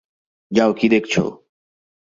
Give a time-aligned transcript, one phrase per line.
[0.51, 1.13] যাও, কী দেখছ?